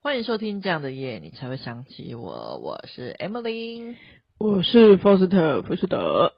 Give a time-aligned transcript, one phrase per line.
[0.00, 2.56] 欢迎收听这样的夜，你才会想起我。
[2.58, 3.96] 我是 Emily，
[4.38, 6.34] 我是 Foster 福斯德。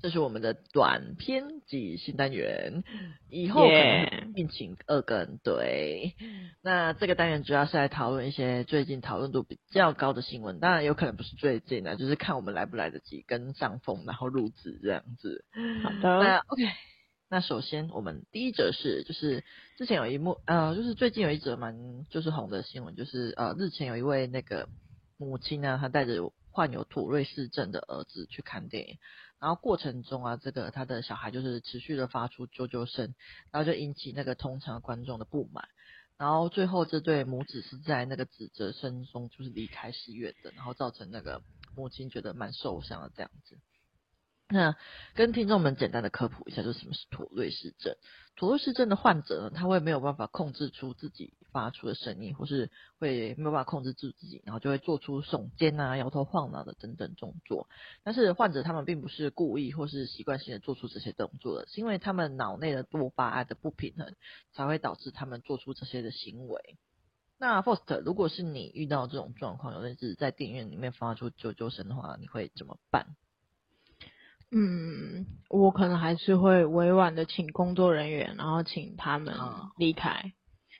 [0.00, 2.84] 这是我们的短篇集新单元，
[3.28, 5.38] 以后可能聘请二更。
[5.42, 6.14] 对，
[6.62, 15.44] 那这个单元主要是来讨论一些最近讨论度比较高的新闻，当然有可能不是最近的，就是看我们来不来得及跟上风，然后录制这样子。
[15.82, 16.62] 好的，那 OK。
[17.28, 19.42] 那首先，我们第一则是，就是
[19.76, 24.68] 之前有一幕，呃，就是最近有一则蛮就是红的新闻，就是呃，日前有一位那个
[25.16, 28.98] 母亲呢，她带着患有妥瑞氏症的儿子去看电影，
[29.40, 33.14] 然后过程中啊，这个他的小孩就是持续的发出啾啾声，
[33.50, 35.68] 然后就引起那个通常观众的不满，
[36.16, 41.42] 然后最后这对母子是在那个指责声中就是离开戏院的，然后造成那个
[41.74, 43.58] 母亲觉得蛮受伤的这样子。
[44.48, 44.76] 那
[45.14, 47.96] 跟听众们简单的科普一下，就是什么是妥瑞氏症。
[48.36, 57.66] 妥瑞氏症的患者呢，他会没有办法控制出自己发出的声音，或是会没有办法控制住自己，然后就会做出耸肩啊、摇头晃脑的等等动作。
[58.04, 64.14] 但是患者他们并不是故意或是习惯性的做出这些动作的，是因为他们脑内的多巴胺的不平衡，
[64.52, 66.76] 才会导致他们做出这些的行为。
[67.38, 73.16] 那 Faust，如果是你遇到这种状况，有类似在电影院里面发出啾啾声的话，你会怎么办？
[74.52, 79.34] 嗯，我可能还是会委婉的请工作人员，然后请他们
[79.76, 80.32] 离开，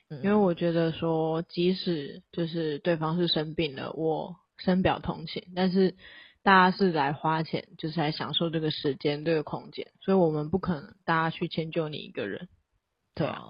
[0.09, 5.95] 嗯，因为我觉得说，即使就是对方是生病了，我深表同情，但是
[6.43, 12.47] 大家是来花钱，就是来享受这个时间、这个空间，所以我们不可能大家去迁就你一个人。
[13.15, 13.43] 对啊，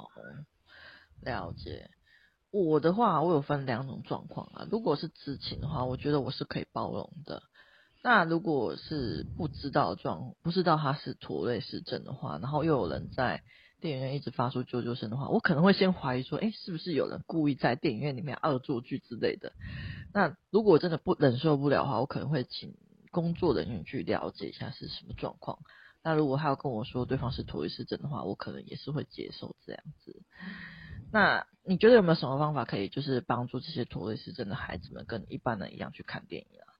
[1.21, 1.91] 了解。
[2.49, 7.43] 我的话，我有分两种状况啊，如果是知情的话，我觉得我是可以包容的。
[8.09, 13.43] 那如果是不知道状，不知道他是妥瑞氏症的话，然后又有人在
[13.81, 19.51] 电影院一直发出啾啾声的话，我可能会先怀疑说，诶，是不是有人故意在电影院里面恶作剧之类的？
[20.13, 22.77] 那如果我真的不忍受不了的话，我可能会请
[23.11, 25.59] 工作人员去了解一下是什么状况。
[26.01, 30.21] 那如果他要跟我说对方是妥瑞氏症的话，我可能也是会接受这样子。
[31.11, 36.71] 那你觉得有没有什么方法可以就是帮助这些妥瑞氏症的孩子们跟一般人一样去看电影啊？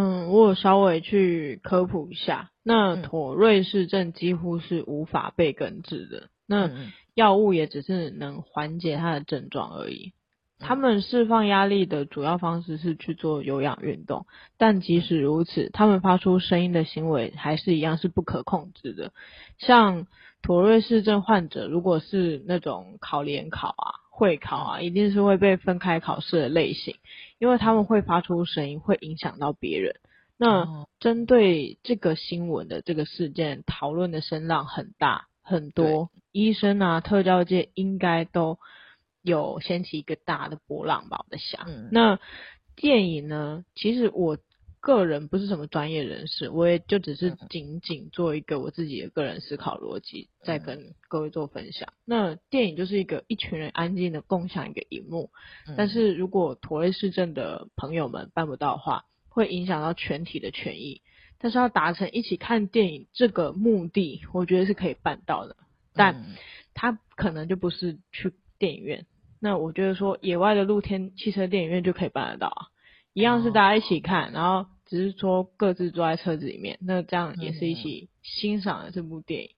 [0.00, 6.70] 嗯，我有稍微去科普一下，那妥瑞氏症几乎是无法被根治的，那
[7.14, 10.12] 药物也只是能缓解它的症状而已。
[10.60, 14.26] 他们释放压力的主要方式是去做有氧运动，
[14.56, 19.12] 但即使如此，他们发出声音的行为还是一样是不可控制的。
[19.58, 20.06] 像
[20.42, 26.94] 妥瑞氏症患者，如果是那种考联考啊、会考啊，一定是会被分开考试的类型。
[27.38, 29.96] 因为他们会发出声音，会影响到别人。
[30.36, 38.58] 那针对这个新闻的这个事件，讨论的声浪很大很多，医生啊、特教界应该都
[39.22, 41.24] 有掀起一个大的波浪吧？
[41.24, 42.18] 我在想，嗯、那
[42.76, 43.64] 电影呢？
[43.74, 44.38] 其实我。
[44.88, 51.92] 个人不是什么专业人士，我也就只是仅仅做一个我自己的个人思考逻辑，在跟各位做分享。
[52.06, 55.28] 那电影就是一个一群人安静的共享一个荧幕，
[55.76, 61.02] 但是如果妥瑞市政的朋友们办不到的话，会影响到全体的权益。
[61.36, 65.54] 但是要达成一起看电影这个目的，我觉得是可以办到的，
[65.92, 66.24] 但
[66.72, 69.04] 他可能就不是去电影院。
[69.38, 72.68] 那我觉得说野外的露天汽车电影院就可以办得到啊。
[73.12, 79.50] 一样是大家一起看，然后只是说各自坐在车子里面，那这样也是一起欣赏了这部电影。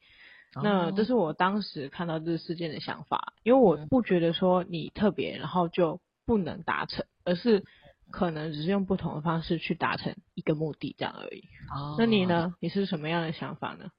[0.57, 0.63] 嗯。
[0.65, 7.65] 那这是我当时看到这个事件的想法，因为我不觉得说你特别，然后就不能达成，而是
[8.11, 11.45] 可能只是用不同的方式去达成一个目的这样而已。
[11.75, 11.95] 哦。
[11.99, 12.55] 那你呢？
[12.61, 13.91] 你是什么样的想法呢？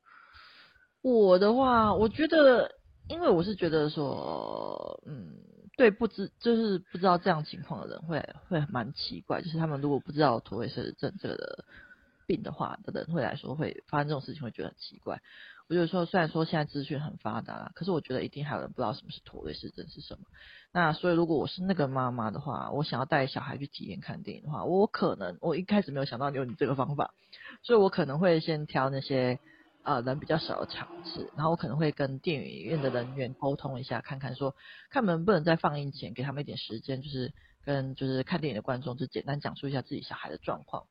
[1.02, 2.72] 我的话，我觉得，
[3.08, 5.38] 因为我是觉得说，嗯。
[5.78, 11.66] 对，不知就是不知道这样情况的人会会蛮奇怪，就是他们如果不知道驼背氏症这个
[12.28, 15.22] 病的话的人会来说会发生这种事情会觉得很奇怪。
[15.68, 20.26] 我就说，虽然说现在资讯很发达，可是我觉得一定还有人不知道什么是驼背氏症是什么。
[20.74, 27.14] 那所以如果我是那个妈妈的话，我想要带小孩去体验看电影的话，我可能我一开始没有想到有你这个方法，
[27.64, 29.40] 所以我可能会先挑那些。
[29.84, 34.56] 呃，人比较少的场次，然后我可能会跟电影院的人员沟通一下，看看说，
[34.92, 37.34] 看能不能在放映前给他们一点时间，就是
[37.66, 40.86] 跟就是看电影的观众就简单讲述一下自己小孩的状况，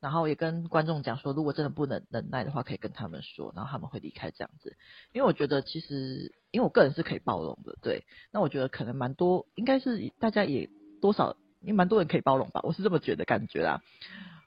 [0.00, 4.76] 然后也跟观众讲说，如果真的不能忍耐的话，可以跟他们说，然后他们会离开这样子。
[5.12, 10.68] 因为我觉得其实，因为我个人是可以包容的，对，那我觉得可能蛮多，应该是大家也
[11.00, 13.80] 多少也蛮多人可以包容吧，我是这么觉得感觉啦，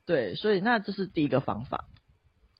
[0.06, 1.86] 对，所以那这是第一个方法。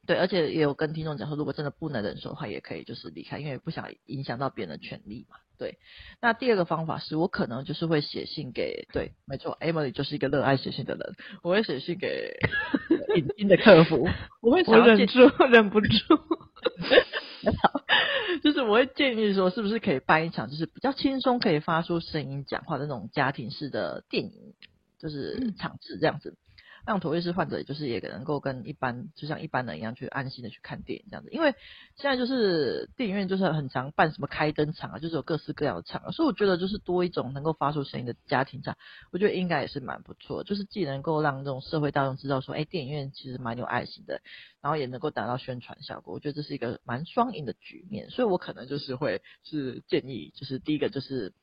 [0.08, 5.36] 对，而且也有跟听众讲说，如果真的不能忍受的话，也可以就是离开，因为不想影响到别人的权利嘛。
[5.60, 5.78] 对，
[6.22, 12.38] 那第二个方法是我可能就是会写信给，对，没错，Emily 就是一个热爱写信的人，我会写信给
[13.18, 14.08] 影音的客服，
[14.42, 15.90] 我会想忍住，忍不住，
[18.44, 24.54] 就是我会建议说，是不是可以办一场就是比较轻松，可以发出声音讲话的那种家庭式的电影，
[25.00, 26.38] 就是场次这样子。
[26.88, 31.30] 让妥瑞氏患者，就是也能够跟一般，就像一般人一样，去安心的去看电影这样子。
[31.32, 31.54] 因为
[31.98, 38.78] 现在就是电影院就是很常办什么开灯场啊，就是有各式各样的场，所以我觉得就是多一种能够发出声音的家庭场，
[39.12, 40.46] 我觉得应该也是蛮不错。
[40.46, 44.22] 就是既能够让这种社会大众知道说，哎，电影院其实蛮有爱心的，
[44.62, 46.14] 然后也能够达到宣传效果。
[46.14, 51.34] 我觉得这是一个蛮双赢的局面，所以我可能就是会是建议，就是第一个就是。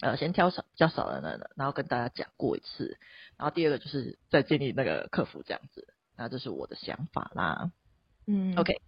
[0.00, 2.96] 呃，先挑少比较少的人，然后跟大家讲过一次，
[3.36, 7.70] 然后第二个就是再建立那个客服这样子，那这是我的想法啦。
[8.26, 8.80] 嗯，OK，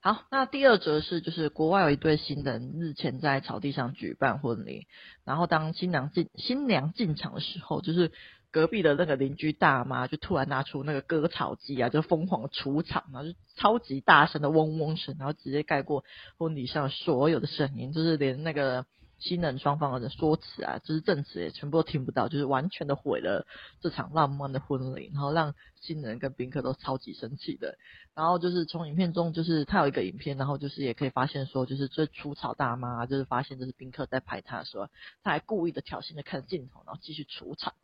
[0.00, 4.88] 好，那第二则是就是国外有一对新人日前在草地上举办婚礼，
[5.24, 8.10] 然后当新娘进新娘进场的时候，就是
[8.50, 16.02] 隔壁的那个邻居大妈就突然拿出那个割草机啊，就疯狂除草，然后就超级大声的嗡嗡声，然后直接盖过
[16.38, 18.84] 婚礼上所有的声音，就是连那个。
[19.18, 23.46] 新人双方的说辞啊，就是证词也全部都听不到，就是完全的毁了
[23.80, 27.78] 这场浪漫的婚礼，然后让新人跟宾客都超级生气的。
[28.14, 34.88] 然后就是从影片中，就是他有一个影片，然后就是也可以发现说，就是这除草大妈，就是发现就是宾客在拍他的时候，
[35.22, 37.74] 他还故意的挑衅的看着镜头，然后继续除草。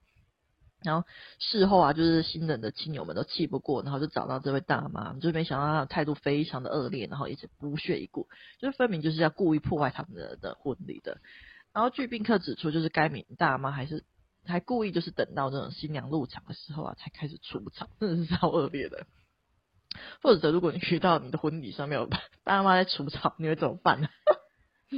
[0.84, 1.06] 然后
[1.38, 8.28] 事后啊，就是新人的亲友们都气不过，然后就找到这位大妈，就没想到她的态度非常的恶劣，然后一直不屑一顾，
[8.60, 11.18] 就是分明就是要故意破坏他们的的婚礼的。
[11.72, 14.04] 然后据宾客指出，就是该名大妈还是
[14.46, 19.06] 还故意就是等到这种新娘入场的时候啊，才开始除草，真的是超恶劣的。
[20.22, 22.08] 或者如果你遇到你的婚礼上面有
[22.44, 24.08] 大妈在除草，你会怎么办呢？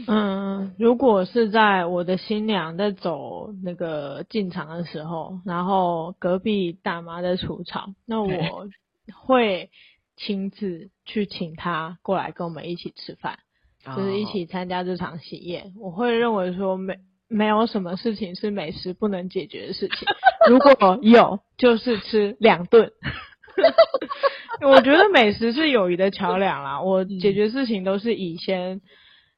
[0.09, 8.29] 嗯，如果是在我的新娘在走那个进场的时候，然后隔壁大妈在除草，那我
[9.13, 9.71] 会
[10.17, 13.39] 亲自去请她过来跟我们一起吃饭，
[13.85, 15.73] 就是一起参加这场喜宴。
[15.81, 16.97] 我会认为说没
[17.29, 20.09] 没有什么事情是美食不能解决的事情，
[20.51, 22.91] 如果有就是吃两顿。
[24.61, 28.81] 我觉得美食是友谊的桥梁啦，我解决事情都是以先。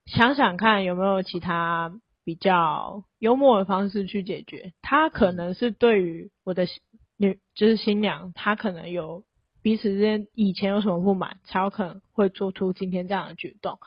[0.07, 1.93] 想想看有没有其他
[2.25, 4.73] 比较幽默的方式去解决。
[4.81, 6.67] 他可能是对于我的
[7.17, 9.25] 女，就是新娘，她可能有
[9.63, 13.79] 彼此之间以前有什么不满，才有可能会做出今天这样的举动。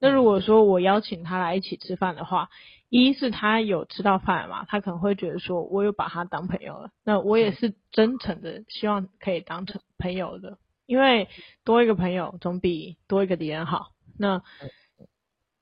[0.00, 2.48] 那如果说我邀请他来一起吃饭的话，
[2.88, 6.90] 一是他有吃到饭嘛，他可能会觉得说我有把他当朋友了。
[7.04, 11.28] 那我也是真诚的希望可以当成朋友的，因为
[11.64, 13.92] 多一个朋友总比多一个敌人好。
[14.18, 14.42] 那。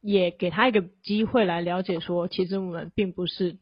[0.06, 3.56] 也给他一个机会来了解，说其实我们并不是，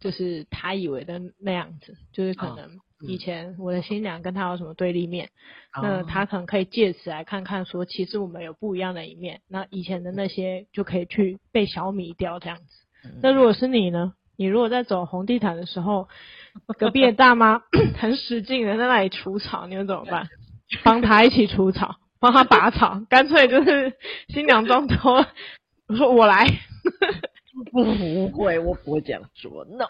[0.00, 2.78] 就是他以为的那样子，就是可能
[3.08, 5.30] 以前我的新娘跟他有什么对立面，
[5.74, 12.64] 哦、那他可能可以借此来看看，说其实我们有不一样的一面，那以前的那些就可以去被消弭掉这样子。
[13.04, 14.12] 嗯、那如果是你呢？
[14.36, 16.08] 你如果在走红地毯的时候，
[16.78, 17.62] 隔壁的大妈
[17.98, 20.28] 很使劲的在那里除草，你们怎么办？
[20.84, 23.94] 帮他一起除草，帮他拔草，干脆就是
[24.28, 25.26] 新娘妆脱。
[25.92, 26.46] 我说我来，
[27.70, 29.66] 不会，我不会这样说。
[29.68, 29.84] No，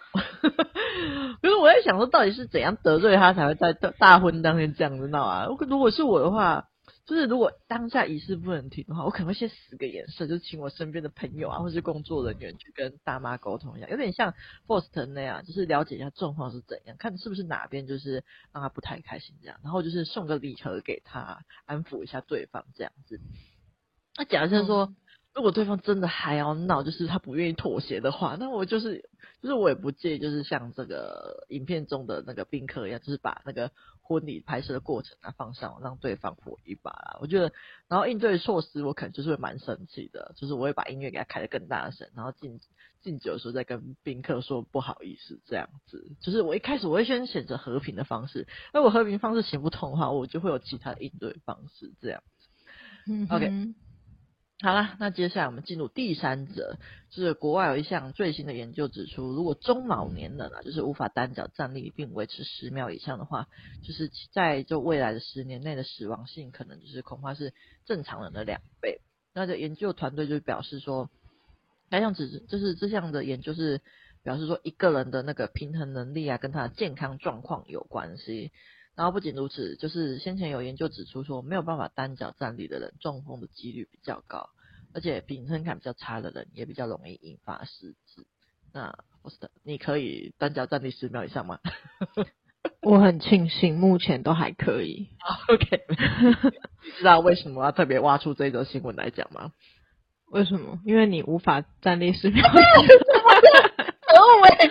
[1.40, 5.46] 可是我在想说，到底是怎样得罪他才会在大婚当天这样子闹啊？
[5.46, 6.68] 如果是我的话，
[7.06, 14.34] 就是如果当下仪式不能停的话，我可能会先使个眼色，就请我身边的朋友啊，或是工作人员去跟大妈沟通一下，有点像
[14.66, 23.20] Faust 那样，就是了解一下状况是怎样，看是不是哪边就是让他不太开心这样，然后就是送个礼盒给他，安抚一下对方这样子。
[24.16, 24.86] 那假设说。
[24.86, 24.96] 嗯
[25.34, 29.08] 如果对方真的还要闹，就是他不愿意妥协的话，那我就是，
[29.40, 33.70] 就是我也不介意，就是像这个影片中的那个宾客一样，就是把那个
[34.02, 37.18] 婚礼拍摄的过程啊放上，让对方火一把啦。
[37.20, 37.50] 我觉得，
[37.88, 42.60] 然后应对措施，我可能就是会蛮生气的，就是我会把音乐给他开得更大声，然后敬
[43.00, 46.12] 敬酒的时候再跟宾客说不好意思这样子。
[46.20, 52.48] 就是我一开始我会先选择和平的方式，那我和平方式行不通的话，我就会有其他的应对方式这样子。
[53.10, 53.72] 嗯，OK。
[54.62, 56.76] 好了，那接下来我们进入第三则，
[57.10, 63.48] 就是国外有一项最新的研究指出，如果中老年人啊，就是无法单脚站立并维持十秒以上的话，
[63.82, 67.52] 就是在就未来的十年内的死亡性可能就是恐怕是
[67.86, 69.00] 正常人的两倍。
[69.34, 71.10] 那这研究团队就表示说，
[71.90, 73.80] 该项指就是这项的研究是
[74.22, 78.52] 表示说，一个人的那个平衡能力啊，跟他的健康状况有关系。
[78.96, 84.50] 然后不仅如此，就是先前有研究指出说，没有办法单脚站立的人中风的几率比较高。
[84.94, 88.26] 而且平衡感比较差的人也比较容易引发失智。
[88.74, 91.60] 那我是的，你可以单脚站立十秒以上吗？
[92.82, 95.08] 我很庆幸目前都还可以。
[95.48, 95.84] OK，
[96.84, 99.52] 你 知道为什么要特别挖出这则新闻来讲吗？
[100.30, 100.78] 为什么？
[100.84, 102.44] 因为你无法站立十秒。
[102.52, 104.68] 哦，我也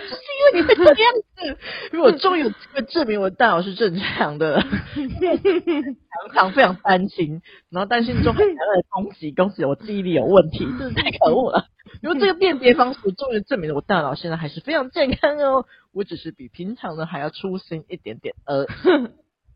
[0.52, 1.58] 你会这样子，
[1.98, 11.66] 我终于有机会证明我的大脑是正常的， 常常非常担心，然后担心中还来了攻击，恭喜我记忆力有问题，真是太可恶了。
[12.02, 18.66] 因为这个辨别方式终于证明了我大脑现在还是非常健康哦，我只是比平常的还要粗心一点点而已。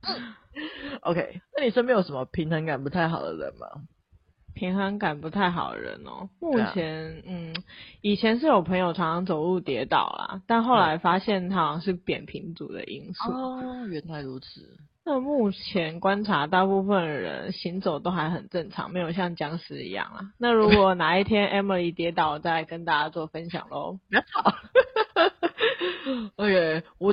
[1.01, 3.67] OK，那你身边有什么平衡感不太好的人吗？
[4.57, 7.55] 平衡感不太好的人哦，目前嗯，
[8.01, 13.31] 以前是有朋友常常走路跌倒啦，但后来发现他好像是扁平足的因素。
[13.31, 14.79] 哦，原来如此。
[15.05, 20.33] 那目前观察，大部分人行走都还很正常，没有像僵尸一样啊。
[20.37, 24.01] 那如果哪一天 Emily 跌倒，再跟大家做分享喽。
[24.09, 24.53] 不要吵。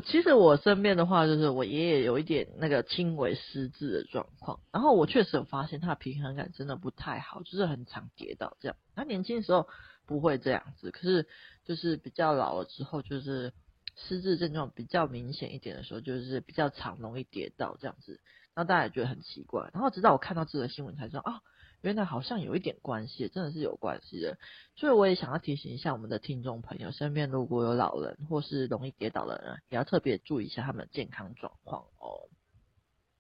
[0.06, 8.78] 其实我身边的话，就是我爷爷有一点那个轻微失智的状况，然后我确实有发现他的平衡感真的不太好，就是很常跌倒这样。
[8.96, 9.68] 他年轻的时候
[10.06, 11.28] 不会这样子，可是
[11.66, 13.54] 就是比较老了之后，就是。
[13.96, 18.20] 失智症状比较明显一点的时候，就是比较常容易跌倒这样子，
[18.56, 19.70] 然后大家也觉得很奇怪。
[19.72, 21.42] 然后直到我看到这个新闻才知道，啊，
[21.84, 24.38] 原来好像有一点关系，真的是有关系的。
[24.78, 32.30] 所以我也想要提醒一下我们的听众朋友，身边如果有老人或是容易跌倒的人，也要特别注意一下他们的健康状况哦。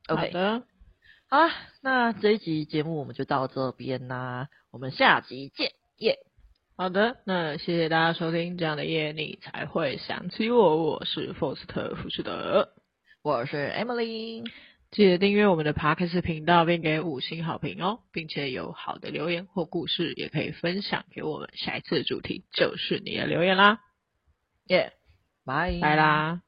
[0.08, 0.64] OK，好的，
[1.28, 6.34] 好啦，那这一集节目我们就到这边啦，我们下集见，耶、yeah!。
[6.76, 10.84] 好的，那谢谢大家收听这样的夜，你才会想起我。
[10.84, 12.74] 我是福斯特·福士德，
[13.22, 14.44] 我是 Emily。
[14.94, 21.50] 记得订阅我们的 Podcast 频道，并给五星好评哦，并且有好的留言或故事，也可以分享给我们。
[21.56, 23.80] 下一次的主题就是你的留言啦。
[24.68, 24.94] 耶，
[25.44, 26.44] 拜拜啦。